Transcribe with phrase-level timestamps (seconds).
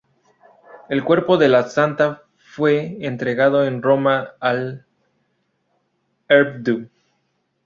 [0.89, 4.87] El Cuerpo de la Santa fue entregado en Roma al
[6.27, 6.89] Rvdo.